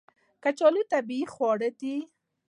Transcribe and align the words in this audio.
کچالو 0.43 0.81
طبیعي 0.91 1.25
خواړه 1.33 1.69
دي 1.79 1.95